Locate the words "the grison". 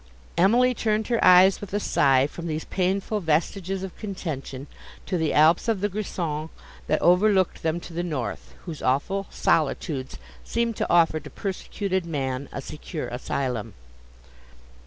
5.79-6.49